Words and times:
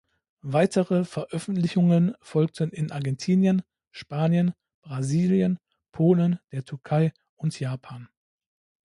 Weitere 0.41 1.03
Veröffentlichungen 1.05 2.15
folgten 2.21 2.71
in 2.71 2.91
Argentinien, 2.91 3.61
Spanien, 3.91 4.55
Brasilien, 4.81 5.59
Polen, 5.91 6.39
der 6.51 6.65
Türkei 6.65 7.13
und 7.35 7.59
Japan. 7.59 8.09